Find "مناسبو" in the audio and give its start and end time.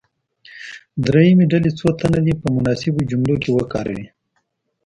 2.55-3.07